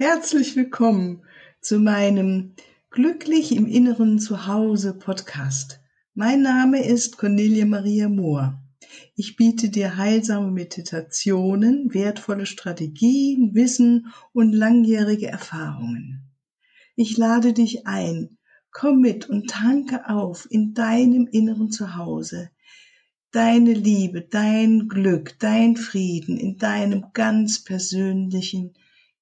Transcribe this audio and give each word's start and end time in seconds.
Herzlich 0.00 0.54
willkommen 0.54 1.24
zu 1.60 1.80
meinem 1.80 2.54
Glücklich 2.88 3.50
im 3.50 3.66
Inneren 3.66 4.20
Zuhause 4.20 4.96
Podcast. 4.96 5.80
Mein 6.14 6.40
Name 6.40 6.84
ist 6.84 7.18
Cornelia 7.18 7.66
Maria 7.66 8.08
Mohr. 8.08 8.62
Ich 9.16 9.34
biete 9.34 9.70
dir 9.70 9.96
heilsame 9.96 10.52
Meditationen, 10.52 11.92
wertvolle 11.92 12.46
Strategien, 12.46 13.56
Wissen 13.56 14.14
und 14.32 14.52
langjährige 14.52 15.26
Erfahrungen. 15.26 16.30
Ich 16.94 17.16
lade 17.16 17.52
dich 17.52 17.88
ein, 17.88 18.38
komm 18.70 19.00
mit 19.00 19.28
und 19.28 19.50
tanke 19.50 20.08
auf 20.08 20.46
in 20.48 20.74
deinem 20.74 21.26
inneren 21.26 21.72
Zuhause. 21.72 22.50
Deine 23.32 23.72
Liebe, 23.72 24.20
dein 24.22 24.86
Glück, 24.86 25.40
dein 25.40 25.76
Frieden 25.76 26.36
in 26.36 26.56
deinem 26.56 27.06
ganz 27.14 27.64
persönlichen 27.64 28.74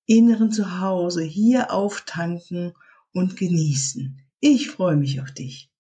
inneren 0.07 0.51
Zuhause 0.51 1.23
hier 1.23 1.73
auftanken 1.73 2.73
und 3.13 3.37
genießen. 3.37 4.21
Ich 4.41 4.71
freue 4.71 4.97
mich 4.97 5.21
auf 5.21 5.33
dich. 5.33 5.71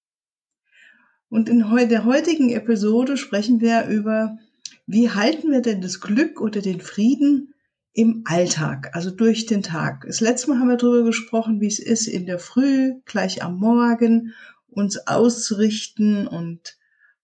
Und 1.28 1.48
in 1.48 1.64
der 1.88 2.04
heutigen 2.04 2.50
Episode 2.50 3.16
sprechen 3.16 3.60
wir 3.60 3.86
über, 3.86 4.38
wie 4.86 5.10
halten 5.10 5.50
wir 5.50 5.60
denn 5.60 5.80
das 5.80 6.00
Glück 6.00 6.40
oder 6.40 6.60
den 6.60 6.80
Frieden 6.80 7.54
im 7.92 8.22
Alltag, 8.26 8.90
also 8.94 9.10
durch 9.10 9.46
den 9.46 9.62
Tag. 9.62 10.04
Das 10.06 10.20
letzte 10.20 10.50
Mal 10.50 10.60
haben 10.60 10.68
wir 10.68 10.76
darüber 10.76 11.04
gesprochen, 11.04 11.60
wie 11.60 11.66
es 11.66 11.78
ist, 11.78 12.06
in 12.06 12.26
der 12.26 12.38
Früh, 12.38 12.94
gleich 13.06 13.42
am 13.42 13.58
Morgen, 13.58 14.34
uns 14.68 15.06
auszurichten 15.06 16.26
und 16.26 16.76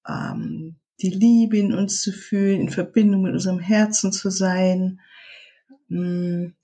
ähm, 0.09 0.77
die 1.03 1.11
Liebe 1.11 1.59
in 1.59 1.75
uns 1.75 2.00
zu 2.00 2.12
fühlen, 2.12 2.62
in 2.62 2.69
Verbindung 2.70 3.23
mit 3.23 3.34
unserem 3.34 3.59
Herzen 3.59 4.12
zu 4.12 4.30
sein, 4.30 5.00
hm, 5.89 6.55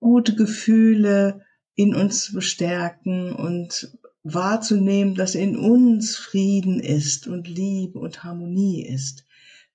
gute 0.00 0.34
Gefühle 0.34 1.42
in 1.74 1.94
uns 1.94 2.24
zu 2.24 2.34
bestärken 2.34 3.32
und 3.32 3.96
wahrzunehmen, 4.22 5.14
dass 5.14 5.34
in 5.34 5.56
uns 5.56 6.16
Frieden 6.16 6.80
ist 6.80 7.28
und 7.28 7.48
Liebe 7.48 7.98
und 7.98 8.24
Harmonie 8.24 8.84
ist. 8.84 9.24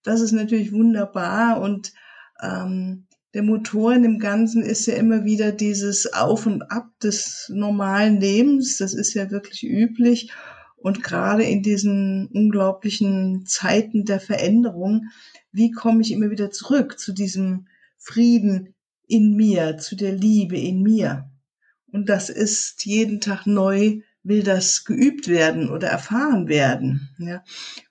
Das 0.04 0.20
ist 0.20 0.32
natürlich 0.32 0.74
wunderbar 0.74 1.62
und 1.62 1.94
ähm, 2.42 3.08
der 3.34 3.44
Motor 3.44 3.94
in 3.94 4.04
dem 4.04 4.20
Ganzen 4.20 4.62
ist 4.62 4.88
ja 4.88 4.96
immer 4.96 5.24
wieder 5.24 5.54
dieses 5.54 6.12
Auf 6.14 6.46
und 6.46 6.64
Ab 6.64 6.90
des 7.02 7.50
normalen 7.54 8.20
Lebens. 8.20 8.78
Das 8.78 8.94
ist 8.94 9.14
ja 9.14 9.32
wirklich 9.32 9.64
üblich. 9.64 10.32
Und 10.76 11.02
gerade 11.02 11.44
in 11.44 11.62
diesen 11.62 12.28
unglaublichen 12.34 13.46
Zeiten 13.46 14.04
der 14.04 14.20
Veränderung, 14.20 15.06
wie 15.52 15.72
komme 15.72 16.02
ich 16.02 16.12
immer 16.12 16.30
wieder 16.32 16.52
zurück 16.52 17.00
zu 17.00 17.14
diesem 17.14 17.68
Frieden 17.98 18.74
in 19.12 19.36
mir, 19.36 19.78
zu 19.78 19.96
der 19.96 20.14
Liebe 20.14 20.58
in 20.58 20.82
mir. 20.82 21.30
Und 21.92 22.08
das 22.08 22.30
ist 22.30 22.86
jeden 22.86 23.20
Tag 23.20 23.46
neu, 23.46 24.00
will 24.24 24.44
das 24.44 24.86
geübt 24.86 25.28
werden 25.28 25.70
oder 25.70 25.90
erfahren 25.90 26.48
werden. 26.48 27.10
Ja. 27.20 27.44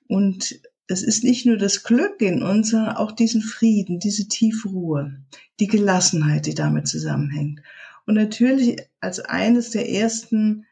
Und 0.08 0.60
es 0.86 1.02
ist 1.02 1.22
nicht 1.22 1.44
nur 1.46 1.56
das 1.56 1.82
Glück 1.84 2.20
in 2.20 2.42
uns, 2.42 2.70
sondern 2.70 2.96
auch 2.96 3.12
diesen 3.12 3.42
Frieden, 3.42 3.98
diese 3.98 4.26
tiefe 4.28 4.68
Ruhe, 4.68 5.20
die 5.60 5.66
Gelassenheit, 5.66 6.46
die 6.46 6.54
damit 6.54 6.88
zusammenhängt. 6.88 7.60
Und 8.06 8.14
natürlich 8.14 8.78
als 9.00 9.20
eines 9.20 9.70
der 9.70 9.88
ersten 9.90 10.66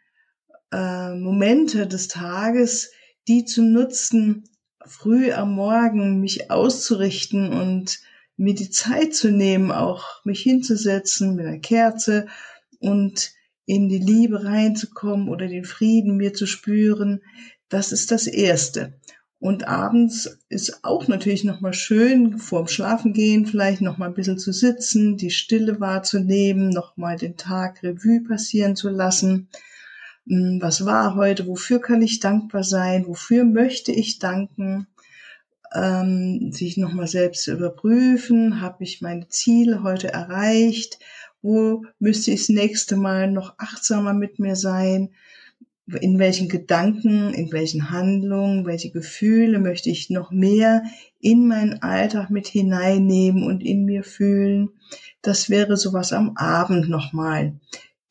äh, 0.73 1.15
Momente 1.15 1.87
des 1.87 2.09
Tages, 2.09 2.91
die 3.29 3.45
zu 3.45 3.63
nutzen, 3.63 4.45
früh 4.87 5.33
am 5.33 5.55
Morgen 5.55 6.21
mich 6.21 6.51
auszurichten 6.51 7.53
und 7.53 8.01
mir 8.39 8.55
die 8.55 8.71
Zeit 8.71 9.15
zu 9.15 9.31
nehmen, 9.31 9.71
auch 9.71 10.25
mich 10.25 10.41
hinzusetzen 10.41 11.35
mit 11.35 11.45
einer 11.45 11.59
Kerze 11.59 12.29
und 12.79 13.33
in 13.67 13.89
die 13.89 13.99
Liebe 13.99 14.45
reinzukommen 14.45 15.29
oder 15.29 15.47
den 15.47 15.65
Frieden 15.65 16.17
mir 16.17 16.33
zu 16.33 16.47
spüren, 16.47 17.21
das 17.69 17.93
ist 17.93 18.11
das 18.11 18.27
Erste. 18.27 18.95
Und 19.41 19.69
abends 19.69 20.39
ist 20.49 20.85
auch 20.85 21.07
natürlich 21.07 21.45
nochmal 21.45 21.75
schön, 21.75 22.39
vorm 22.39 22.67
Schlafengehen 22.67 23.47
vielleicht 23.47 23.83
nochmal 23.83 24.09
ein 24.09 24.15
bisschen 24.15 24.39
zu 24.39 24.53
sitzen, 24.53 25.17
die 25.17 25.31
Stille 25.31 25.81
wahrzunehmen, 25.81 26.71
nochmal 26.71 27.17
den 27.17 27.37
Tag 27.37 27.83
Revue 27.83 28.23
passieren 28.27 28.75
zu 28.75 28.89
lassen. 28.89 29.49
Hm, 30.27 30.59
was 30.61 30.85
war 30.87 31.15
heute? 31.15 31.47
Wofür 31.47 31.81
kann 31.81 32.03
ich 32.03 32.21
dankbar 32.21 32.65
sein? 32.65 33.07
Wofür 33.07 33.45
möchte 33.45 33.93
ich 33.93 34.19
danken? 34.19 34.87
Ähm, 35.75 36.53
sich 36.53 36.77
nochmal 36.77 37.09
selbst 37.09 37.45
zu 37.45 37.53
überprüfen, 37.53 38.61
habe 38.61 38.85
ich 38.85 39.01
meine 39.01 39.29
Ziele 39.29 39.83
heute 39.83 40.13
erreicht, 40.13 40.99
wo 41.43 41.85
müsste 41.99 42.33
ich 42.33 42.41
das 42.41 42.49
nächste 42.49 42.97
Mal 42.97 43.31
noch 43.31 43.55
achtsamer 43.59 44.13
mit 44.13 44.39
mir 44.39 44.57
sein, 44.57 45.11
in 46.01 46.19
welchen 46.19 46.49
Gedanken, 46.49 47.33
in 47.33 47.51
welchen 47.53 47.91
Handlungen, 47.91 48.67
welche 48.67 48.91
Gefühle 48.91 49.59
möchte 49.59 49.89
ich 49.89 50.11
noch 50.11 50.31
mehr 50.31 50.83
in 51.21 51.47
meinen 51.47 51.83
Alltag 51.83 52.31
mit 52.31 52.47
hineinnehmen 52.47 53.45
und 53.45 53.63
in 53.65 53.85
mir 53.85 54.05
fühlen. 54.05 54.71
Das 55.23 55.49
wäre 55.49 55.77
sowas 55.77 56.13
am 56.13 56.37
Abend 56.37 56.89
nochmal, 56.89 57.59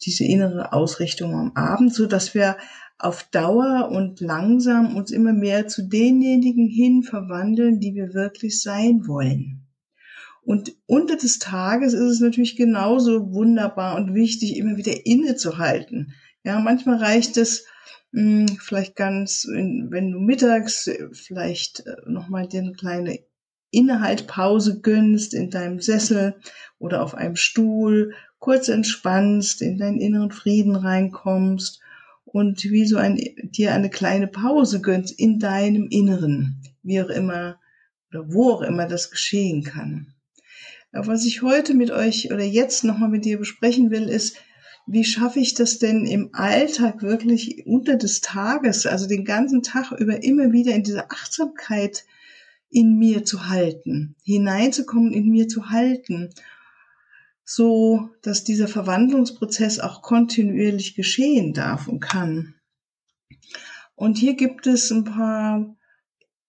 diese 0.01 0.25
innere 0.25 0.73
Ausrichtung 0.73 1.33
am 1.33 1.51
Abend, 1.55 1.93
so 1.93 2.07
dass 2.07 2.33
wir 2.33 2.57
auf 2.99 3.23
Dauer 3.29 3.89
und 3.91 4.19
langsam 4.21 4.95
uns 4.95 5.11
immer 5.11 5.33
mehr 5.33 5.67
zu 5.67 5.87
denjenigen 5.87 6.67
hin 6.67 7.03
verwandeln, 7.03 7.79
die 7.79 7.93
wir 7.93 8.13
wirklich 8.13 8.61
sein 8.61 9.07
wollen. 9.07 9.67
Und 10.41 10.75
unter 10.85 11.17
des 11.17 11.39
Tages 11.39 11.93
ist 11.93 12.09
es 12.09 12.19
natürlich 12.21 12.55
genauso 12.55 13.33
wunderbar 13.33 13.97
und 13.97 14.13
wichtig, 14.13 14.55
immer 14.55 14.77
wieder 14.77 15.05
innezuhalten. 15.05 16.13
Ja, 16.43 16.59
manchmal 16.59 16.97
reicht 16.97 17.37
es 17.37 17.65
mh, 18.13 18.47
hm, 18.47 18.57
vielleicht 18.59 18.95
ganz, 18.95 19.45
wenn 19.45 20.11
du 20.11 20.19
mittags 20.19 20.89
vielleicht 21.11 21.85
äh, 21.85 21.95
nochmal 22.05 22.47
dir 22.47 22.61
eine 22.61 22.73
kleine 22.73 23.19
Innehaltpause 23.71 24.79
gönnst 24.79 25.33
in 25.33 25.49
deinem 25.49 25.81
Sessel 25.81 26.35
oder 26.79 27.03
auf 27.03 27.13
einem 27.13 27.35
Stuhl, 27.35 28.13
kurz 28.39 28.69
entspannst, 28.69 29.61
in 29.61 29.77
deinen 29.77 29.99
inneren 29.99 30.31
Frieden 30.31 30.75
reinkommst 30.75 31.81
und 32.37 32.63
wie 32.65 32.85
so 32.85 32.97
ein, 32.97 33.19
dir 33.41 33.73
eine 33.73 33.89
kleine 33.89 34.27
Pause 34.27 34.79
gönnst 34.79 35.19
in 35.19 35.39
deinem 35.39 35.87
Inneren, 35.89 36.61
wie 36.83 37.01
auch 37.01 37.09
immer 37.09 37.59
oder 38.11 38.31
wo 38.31 38.51
auch 38.51 38.61
immer 38.61 38.85
das 38.85 39.09
geschehen 39.09 39.63
kann. 39.63 40.13
Was 40.91 41.25
ich 41.25 41.41
heute 41.41 41.73
mit 41.73 41.89
euch 41.89 42.31
oder 42.31 42.43
jetzt 42.43 42.83
nochmal 42.83 43.09
mit 43.09 43.25
dir 43.25 43.39
besprechen 43.39 43.89
will, 43.89 44.03
ist, 44.03 44.37
wie 44.85 45.03
schaffe 45.03 45.39
ich 45.39 45.55
das 45.55 45.79
denn 45.79 46.05
im 46.05 46.29
Alltag 46.33 47.01
wirklich 47.01 47.65
unter 47.65 47.95
des 47.95 48.21
Tages, 48.21 48.85
also 48.85 49.07
den 49.07 49.25
ganzen 49.25 49.63
Tag 49.63 49.91
über 49.93 50.23
immer 50.23 50.51
wieder 50.51 50.75
in 50.75 50.83
diese 50.83 51.09
Achtsamkeit 51.09 52.05
in 52.69 52.99
mir 52.99 53.25
zu 53.25 53.49
halten, 53.49 54.15
hineinzukommen, 54.23 55.11
in 55.11 55.27
mir 55.29 55.47
zu 55.47 55.71
halten 55.71 56.29
so 57.49 58.09
dass 58.21 58.43
dieser 58.43 58.67
Verwandlungsprozess 58.67 59.79
auch 59.79 60.01
kontinuierlich 60.01 60.95
geschehen 60.95 61.53
darf 61.53 61.87
und 61.87 62.01
kann. 62.01 62.55
Und 63.95 64.17
hier 64.17 64.35
gibt 64.35 64.67
es 64.67 64.91
ein 64.91 65.05
paar 65.05 65.77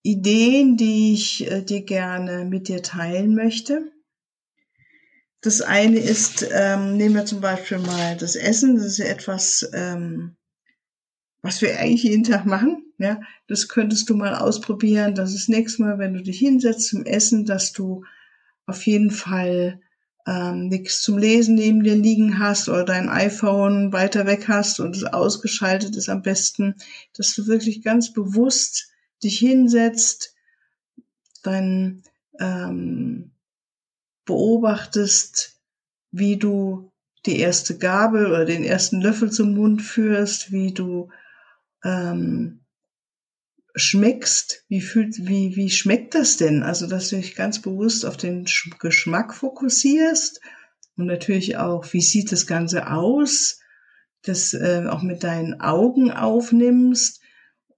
Ideen, 0.03 0.77
die 0.77 1.13
ich 1.13 1.49
äh, 1.49 1.63
dir 1.63 1.83
gerne 1.83 2.45
mit 2.45 2.67
dir 2.67 2.83
teilen 2.83 3.37
möchte. 3.37 3.93
Das 5.41 5.61
eine 5.61 6.01
ist, 6.01 6.45
ähm, 6.51 6.97
nehmen 6.97 7.15
wir 7.15 7.27
zum 7.27 7.41
Beispiel 7.41 7.79
mal 7.79 8.17
das 8.17 8.35
Essen. 8.35 8.75
Das 8.75 8.85
ist 8.85 8.99
ja 8.99 9.07
etwas, 9.07 9.71
ähm, 9.73 10.35
was 11.43 11.63
wir 11.63 11.79
eigentlich 11.79 12.03
jeden 12.03 12.25
Tag 12.25 12.45
machen. 12.45 12.93
Ja, 12.99 13.21
das 13.47 13.69
könntest 13.69 14.11
du 14.11 14.17
mal 14.17 14.35
ausprobieren. 14.35 15.15
Das 15.15 15.33
ist 15.33 15.49
nächstes 15.49 15.79
Mal, 15.79 16.01
wenn 16.01 16.15
du 16.15 16.23
dich 16.25 16.41
hinsetzt 16.41 16.89
zum 16.89 17.05
Essen, 17.05 17.45
dass 17.45 17.73
du 17.73 18.05
auf 18.67 18.85
jeden 18.85 19.13
Fall 19.13 19.81
ähm, 20.29 20.69
nichts 20.69 21.01
zum 21.01 21.17
Lesen 21.17 21.55
neben 21.55 21.83
dir 21.83 21.97
liegen 21.97 22.39
hast 22.39 22.69
oder 22.69 22.85
dein 22.85 23.09
iPhone 23.09 23.95
weiter 23.95 24.27
weg 24.27 24.47
hast 24.47 24.79
und 24.79 24.95
es 24.95 25.05
ausgeschaltet 25.05 25.97
ist 25.97 26.11
am 26.11 26.21
besten, 26.21 26.75
dass 27.17 27.35
du 27.35 27.47
wirklich 27.47 27.83
ganz 27.83 28.13
bewusst 28.13 28.91
dich 29.23 29.39
hinsetzt, 29.39 30.35
dann 31.43 32.03
ähm, 32.39 33.31
beobachtest, 34.27 35.57
wie 36.11 36.37
du 36.37 36.93
die 37.25 37.39
erste 37.39 37.79
Gabel 37.79 38.27
oder 38.27 38.45
den 38.45 38.65
ersten 38.65 39.01
Löffel 39.01 39.33
zum 39.33 39.55
Mund 39.55 39.81
führst, 39.81 40.53
wie 40.53 40.75
du 40.75 41.09
ähm, 41.85 42.58
schmeckst, 43.75 44.65
wie 44.69 44.81
fühlt, 44.81 45.27
wie, 45.27 45.55
wie 45.57 45.71
schmeckt 45.71 46.15
das 46.15 46.37
denn? 46.37 46.63
Also, 46.63 46.87
dass 46.87 47.11
du 47.11 47.17
dich 47.17 47.35
ganz 47.35 47.61
bewusst 47.61 48.05
auf 48.05 48.17
den 48.17 48.47
Geschmack 48.79 49.35
fokussierst 49.35 50.41
und 50.97 51.07
natürlich 51.07 51.57
auch, 51.57 51.93
wie 51.93 52.01
sieht 52.01 52.33
das 52.33 52.47
Ganze 52.47 52.91
aus, 52.91 53.61
das 54.23 54.53
äh, 54.55 54.85
auch 54.89 55.03
mit 55.03 55.23
deinen 55.23 55.61
Augen 55.61 56.11
aufnimmst 56.11 57.21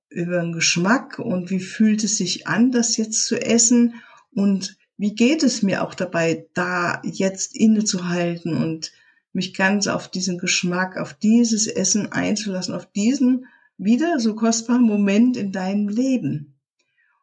über 0.08 0.40
den 0.40 0.52
Geschmack 0.52 1.19
und 1.19 1.50
wie 1.50 1.60
fühlt 1.60 2.02
es 2.02 2.16
sich 2.16 2.46
an, 2.46 2.72
das 2.72 2.96
jetzt 2.96 3.26
zu 3.26 3.40
essen 3.40 3.94
und 4.34 4.76
wie 4.96 5.14
geht 5.14 5.42
es 5.42 5.62
mir 5.62 5.82
auch 5.84 5.94
dabei, 5.94 6.46
da 6.54 7.00
jetzt 7.04 7.56
innezuhalten 7.56 8.56
und 8.56 8.92
mich 9.32 9.54
ganz 9.54 9.87
auf 9.87 10.08
diesen 10.08 10.38
Geschmack, 10.38 10.96
auf 10.96 11.14
dieses 11.14 11.66
Essen 11.69 12.10
einzulassen, 12.12 12.75
auf 12.75 12.90
diesen 12.90 13.46
wieder 13.82 14.20
so 14.20 14.34
kostbaren 14.34 14.82
Moment 14.82 15.36
in 15.36 15.52
deinem 15.52 15.88
Leben. 15.88 16.54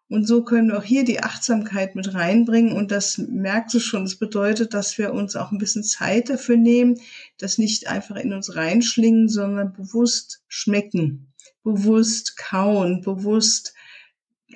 Und 0.09 0.25
so 0.25 0.43
können 0.43 0.69
wir 0.69 0.77
auch 0.77 0.83
hier 0.83 1.03
die 1.03 1.21
Achtsamkeit 1.21 1.95
mit 1.95 2.13
reinbringen. 2.13 2.71
Und 2.71 2.91
das 2.91 3.17
merkst 3.17 3.75
du 3.75 3.79
schon. 3.79 4.05
Das 4.05 4.15
bedeutet, 4.15 4.73
dass 4.73 4.97
wir 4.97 5.13
uns 5.13 5.35
auch 5.35 5.51
ein 5.51 5.57
bisschen 5.57 5.83
Zeit 5.83 6.29
dafür 6.29 6.57
nehmen, 6.57 6.99
das 7.37 7.57
nicht 7.57 7.87
einfach 7.87 8.15
in 8.15 8.33
uns 8.33 8.55
reinschlingen, 8.55 9.27
sondern 9.27 9.73
bewusst 9.73 10.43
schmecken, 10.47 11.33
bewusst 11.63 12.37
kauen, 12.37 13.01
bewusst 13.01 13.73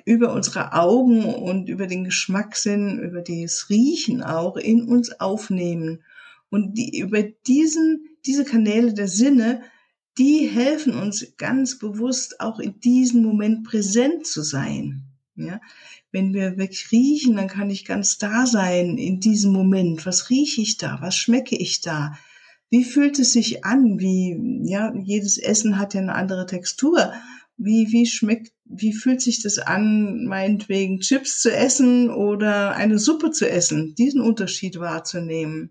über 0.06 0.32
unsere 0.32 0.72
Augen 0.72 1.24
und 1.24 1.68
über 1.68 1.86
den 1.86 2.04
Geschmackssinn, 2.04 2.98
über 2.98 3.20
das 3.20 3.68
Riechen 3.68 4.22
auch 4.22 4.56
in 4.56 4.88
uns 4.88 5.20
aufnehmen. 5.20 6.02
Und 6.50 6.76
die, 6.78 6.98
über 6.98 7.22
diesen, 7.22 8.08
diese 8.24 8.44
Kanäle 8.44 8.94
der 8.94 9.08
Sinne, 9.08 9.62
die 10.18 10.46
helfen 10.46 10.94
uns 10.94 11.34
ganz 11.38 11.78
bewusst 11.78 12.40
auch 12.40 12.58
in 12.58 12.80
diesem 12.80 13.22
Moment 13.22 13.64
präsent 13.64 14.26
zu 14.26 14.42
sein. 14.42 15.04
Ja, 15.34 15.60
wenn 16.10 16.34
wir 16.34 16.58
wirklich 16.58 16.92
riechen, 16.92 17.36
dann 17.36 17.48
kann 17.48 17.70
ich 17.70 17.86
ganz 17.86 18.18
da 18.18 18.46
sein 18.46 18.98
in 18.98 19.18
diesem 19.18 19.52
Moment. 19.52 20.04
Was 20.04 20.28
rieche 20.28 20.60
ich 20.60 20.76
da? 20.76 20.98
Was 21.00 21.16
schmecke 21.16 21.56
ich 21.56 21.80
da? 21.80 22.18
Wie 22.68 22.84
fühlt 22.84 23.18
es 23.18 23.32
sich 23.32 23.64
an? 23.64 23.98
Wie, 23.98 24.38
ja, 24.64 24.92
jedes 24.94 25.38
Essen 25.38 25.78
hat 25.78 25.94
ja 25.94 26.00
eine 26.00 26.14
andere 26.14 26.46
Textur. 26.46 27.12
Wie, 27.56 27.88
wie 27.92 28.06
schmeckt, 28.06 28.52
wie 28.64 28.92
fühlt 28.92 29.22
sich 29.22 29.42
das 29.42 29.58
an, 29.58 30.26
meinetwegen 30.26 31.00
Chips 31.00 31.40
zu 31.40 31.54
essen 31.54 32.10
oder 32.10 32.74
eine 32.74 32.98
Suppe 32.98 33.30
zu 33.30 33.48
essen? 33.48 33.94
Diesen 33.94 34.20
Unterschied 34.20 34.78
wahrzunehmen. 34.80 35.70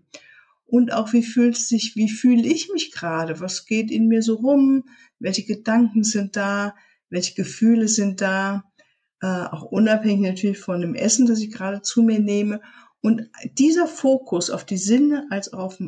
Und 0.72 0.92
auch 0.92 1.12
wie 1.12 1.22
fühlt 1.22 1.56
sich, 1.56 1.96
wie 1.96 2.08
fühle 2.08 2.48
ich 2.48 2.70
mich 2.72 2.92
gerade? 2.92 3.40
Was 3.40 3.66
geht 3.66 3.90
in 3.90 4.08
mir 4.08 4.22
so 4.22 4.36
rum? 4.36 4.84
Welche 5.18 5.44
Gedanken 5.44 6.02
sind 6.02 6.34
da? 6.36 6.74
Welche 7.10 7.34
Gefühle 7.34 7.88
sind 7.88 8.20
da? 8.20 8.64
äh, 9.22 9.26
auch 9.26 9.62
unabhängig 9.62 10.20
natürlich 10.20 10.58
von 10.58 10.80
dem 10.80 10.94
Essen, 10.94 11.26
das 11.26 11.40
ich 11.40 11.52
gerade 11.52 11.80
zu 11.80 12.02
mir 12.02 12.18
nehme. 12.18 12.60
Und 13.00 13.30
dieser 13.58 13.86
Fokus 13.86 14.50
auf 14.50 14.66
die 14.66 14.76
Sinne 14.76 15.26
als 15.30 15.52
auf 15.52 15.78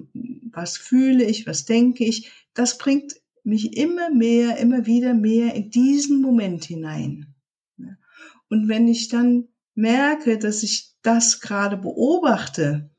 was 0.50 0.76
fühle 0.76 1.24
ich, 1.24 1.46
was 1.46 1.64
denke 1.64 2.04
ich, 2.04 2.30
das 2.54 2.78
bringt 2.78 3.14
mich 3.42 3.76
immer 3.76 4.10
mehr, 4.10 4.56
immer 4.58 4.86
wieder 4.86 5.14
mehr 5.14 5.54
in 5.54 5.70
diesen 5.70 6.22
Moment 6.22 6.64
hinein. 6.64 7.34
Und 8.48 8.68
wenn 8.68 8.88
ich 8.88 9.08
dann 9.08 9.48
merke, 9.74 10.38
dass 10.38 10.62
ich 10.62 10.94
das 11.02 11.40
gerade 11.40 11.76
beobachte, 11.76 12.90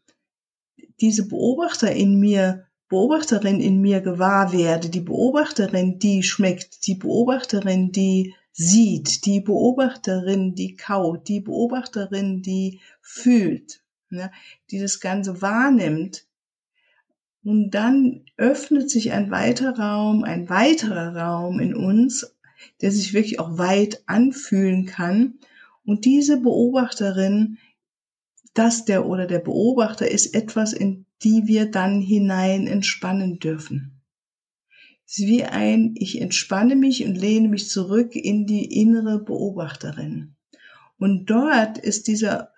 diese 1.01 1.27
Beobachter 1.27 1.91
in 1.91 2.19
mir, 2.19 2.65
Beobachterin 2.89 3.59
in 3.59 3.81
mir 3.81 4.01
gewahr 4.01 4.53
werde, 4.53 4.89
die 4.89 5.01
Beobachterin, 5.01 5.99
die 5.99 6.23
schmeckt, 6.23 6.87
die 6.87 6.95
Beobachterin, 6.95 7.91
die 7.91 8.33
sieht, 8.51 9.25
die 9.25 9.41
Beobachterin, 9.41 10.55
die 10.55 10.75
kaut, 10.75 11.27
die 11.27 11.41
Beobachterin, 11.41 12.41
die 12.41 12.79
fühlt, 13.01 13.81
ne, 14.09 14.31
die 14.71 14.79
das 14.79 14.99
Ganze 14.99 15.41
wahrnimmt. 15.41 16.25
Und 17.43 17.71
dann 17.71 18.25
öffnet 18.37 18.89
sich 18.89 19.11
ein 19.11 19.29
weiterer 19.29 19.77
Raum, 19.77 20.23
ein 20.23 20.49
weiterer 20.49 21.15
Raum 21.15 21.59
in 21.59 21.75
uns, 21.75 22.35
der 22.81 22.91
sich 22.91 23.13
wirklich 23.13 23.39
auch 23.39 23.57
weit 23.57 24.03
anfühlen 24.07 24.85
kann. 24.85 25.35
Und 25.85 26.05
diese 26.05 26.37
Beobachterin, 26.41 27.57
das 28.55 28.85
der 28.85 29.05
oder 29.05 29.27
der 29.27 29.39
Beobachter 29.39 30.09
ist 30.09 30.33
etwas, 30.33 30.73
in 30.73 31.05
die 31.23 31.43
wir 31.45 31.69
dann 31.69 32.01
hinein 32.01 32.67
entspannen 32.67 33.37
dürfen. 33.37 34.01
Es 35.05 35.19
ist 35.19 35.27
wie 35.27 35.43
ein, 35.43 35.93
ich 35.97 36.19
entspanne 36.19 36.75
mich 36.75 37.05
und 37.05 37.15
lehne 37.15 37.47
mich 37.47 37.69
zurück 37.69 38.15
in 38.15 38.47
die 38.47 38.81
innere 38.81 39.19
Beobachterin. 39.19 40.35
Und 40.97 41.29
dort 41.29 41.77
ist 41.77 42.07
dieser 42.07 42.51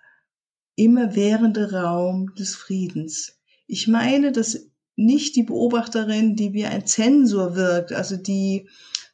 immerwährende 0.76 1.72
Raum 1.72 2.34
des 2.36 2.54
Friedens. 2.54 3.38
Ich 3.66 3.88
meine, 3.88 4.32
dass 4.32 4.70
nicht 4.96 5.36
die 5.36 5.42
Beobachterin, 5.42 6.36
die 6.36 6.52
wie 6.54 6.64
ein 6.64 6.86
Zensor 6.86 7.54
wirkt, 7.54 7.92
also 7.92 8.16
die 8.16 8.68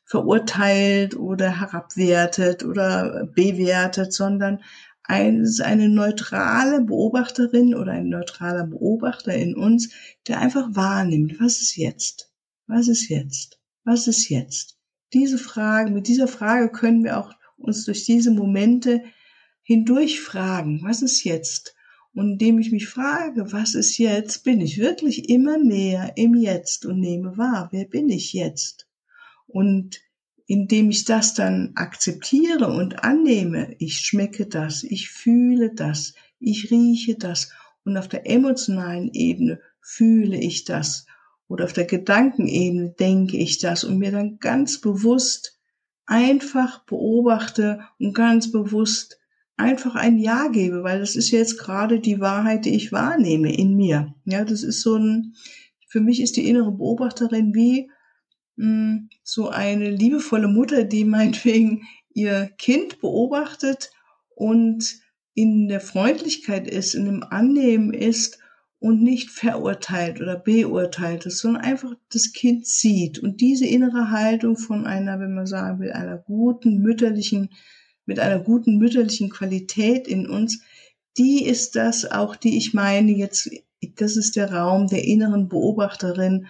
verurteilt 0.05 1.17
oder 1.17 1.61
herabwertet 1.61 2.65
oder 2.65 3.27
bewertet, 3.35 4.13
sondern 4.13 4.61
ein, 5.05 5.47
eine 5.63 5.89
neutrale 5.89 6.81
Beobachterin 6.81 7.75
oder 7.75 7.93
ein 7.93 8.09
neutraler 8.09 8.67
Beobachter 8.67 9.35
in 9.35 9.55
uns, 9.55 9.91
der 10.27 10.41
einfach 10.41 10.75
wahrnimmt, 10.75 11.39
was 11.39 11.61
ist 11.61 11.77
jetzt? 11.77 12.33
Was 12.67 12.89
ist 12.89 13.09
jetzt? 13.09 13.61
Was 13.85 14.09
ist 14.09 14.29
jetzt? 14.31 14.79
Diese 15.13 15.39
Frage, 15.39 15.91
mit 15.91 16.09
dieser 16.09 16.27
Frage 16.27 16.71
können 16.71 17.05
wir 17.05 17.19
auch 17.19 17.33
uns 17.57 17.85
durch 17.85 18.05
diese 18.05 18.31
Momente 18.31 19.03
hindurch 19.63 20.21
fragen, 20.21 20.81
was 20.83 21.03
ist 21.03 21.23
jetzt? 21.25 21.75
Und 22.15 22.33
indem 22.33 22.59
ich 22.59 22.71
mich 22.71 22.87
frage, 22.87 23.53
was 23.53 23.75
ist 23.75 23.99
jetzt, 23.99 24.45
bin 24.45 24.61
ich 24.61 24.79
wirklich 24.79 25.29
immer 25.29 25.59
mehr 25.59 26.13
im 26.17 26.35
Jetzt 26.35 26.87
und 26.87 27.01
nehme 27.01 27.37
wahr, 27.37 27.69
wer 27.73 27.87
bin 27.87 28.09
ich 28.09 28.33
jetzt? 28.33 28.89
Und 29.47 30.01
indem 30.47 30.91
ich 30.91 31.05
das 31.05 31.35
dann 31.35 31.73
akzeptiere 31.75 32.69
und 32.69 33.03
annehme, 33.03 33.75
ich 33.79 34.01
schmecke 34.01 34.47
das, 34.47 34.83
ich 34.83 35.11
fühle 35.11 35.75
das, 35.75 36.15
ich 36.39 36.71
rieche 36.71 37.17
das 37.17 37.51
und 37.85 37.97
auf 37.97 38.09
der 38.09 38.29
emotionalen 38.29 39.11
Ebene 39.13 39.61
fühle 39.81 40.39
ich 40.39 40.65
das 40.65 41.07
oder 41.49 41.65
auf 41.65 41.73
der 41.73 41.85
Gedankenebene 41.85 42.91
denke 42.99 43.37
ich 43.37 43.59
das 43.59 43.85
und 43.85 43.99
mir 43.99 44.11
dann 44.11 44.39
ganz 44.39 44.81
bewusst 44.81 45.59
einfach 46.07 46.85
beobachte 46.85 47.81
und 47.99 48.15
ganz 48.15 48.51
bewusst 48.51 49.19
einfach 49.57 49.95
ein 49.95 50.19
Ja 50.19 50.49
gebe, 50.49 50.83
weil 50.83 51.01
das 51.01 51.17
ist 51.17 51.31
jetzt 51.31 51.59
gerade 51.59 52.01
die 52.01 52.21
Wahrheit, 52.21 52.65
die 52.65 52.75
ich 52.75 52.93
wahrnehme 52.93 53.55
in 53.55 53.77
mir. 53.77 54.15
Ja, 54.25 54.45
das 54.45 54.63
ist 54.63 54.83
so 54.83 54.97
ein, 54.97 55.35
für 55.87 56.01
mich 56.01 56.21
ist 56.21 56.37
die 56.37 56.49
innere 56.49 56.73
Beobachterin 56.73 57.55
wie 57.55 57.91
mh, 58.57 58.67
hm, 58.67 59.09
so 59.23 59.49
eine 59.49 59.91
liebevolle 59.91 60.49
Mutter, 60.49 60.85
die 60.85 61.05
meinetwegen 61.05 61.83
ihr 62.13 62.51
Kind 62.59 63.01
beobachtet 63.01 63.91
und 64.35 65.01
in 65.35 65.69
der 65.69 65.81
Freundlichkeit 65.81 66.69
ist, 66.69 66.95
in 66.95 67.07
dem 67.07 67.23
Annehmen 67.25 67.93
ist 67.93 68.39
und 68.79 69.03
nicht 69.03 69.31
verurteilt 69.31 70.21
oder 70.21 70.37
beurteilt 70.37 71.27
ist, 71.27 71.39
sondern 71.39 71.63
einfach 71.63 71.95
das 72.13 72.33
Kind 72.33 72.67
sieht. 72.67 73.19
Und 73.19 73.41
diese 73.41 73.67
innere 73.67 74.11
Haltung 74.11 74.57
von 74.57 74.87
einer, 74.87 75.19
wenn 75.21 75.35
man 75.35 75.47
sagen 75.47 75.81
will, 75.81 75.93
einer 75.93 76.19
guten 76.19 76.83
mütterlichen, 76.83 77.51
mit 78.07 78.21
einer 78.21 78.39
guten 78.39 78.77
mütterlichen 78.77 79.31
Qualität 79.31 80.07
in 80.07 80.29
uns, 80.29 80.63
die 81.17 81.45
ist 81.45 81.77
das 81.77 82.11
auch, 82.11 82.37
die 82.37 82.59
ich 82.59 82.75
meine 82.75 83.13
jetzt, 83.13 83.51
das 83.97 84.17
ist 84.17 84.37
der 84.37 84.53
Raum 84.53 84.87
der 84.87 85.05
inneren 85.05 85.49
Beobachterin, 85.49 86.47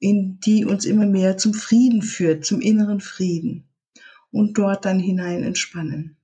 in 0.00 0.40
die 0.40 0.64
uns 0.64 0.84
immer 0.84 1.06
mehr 1.06 1.36
zum 1.36 1.54
Frieden 1.54 2.02
führt, 2.02 2.44
zum 2.44 2.60
inneren 2.60 3.00
Frieden 3.00 3.68
und 4.32 4.58
dort 4.58 4.84
dann 4.84 4.98
hinein 4.98 5.44
entspannen. 5.44 6.16